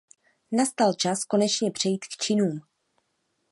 [0.51, 2.59] Nastal čas konečně přejít k činům.